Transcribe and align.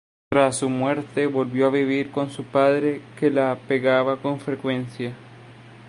Tras 0.31 0.55
su 0.55 0.67
muerte, 0.67 1.27
volvió 1.27 1.67
a 1.67 1.69
vivir 1.69 2.09
con 2.09 2.31
su 2.31 2.43
padre, 2.43 3.01
que 3.19 3.29
la 3.29 3.55
pegaba 3.67 4.19
con 4.19 4.39
frecuencia. 4.39 5.13